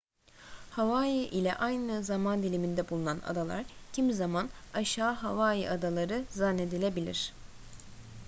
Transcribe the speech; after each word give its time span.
hawaii 0.69 1.25
ile 1.25 1.55
aynı 1.55 2.03
zaman 2.03 2.43
diliminde 2.43 2.89
bulunan 2.89 3.21
adalar 3.27 3.65
kimi 3.93 4.13
zaman 4.13 4.49
aşağı 4.73 5.11
hawaii 5.13 5.69
adaları 5.69 6.25
zannedilebilir 6.29 7.33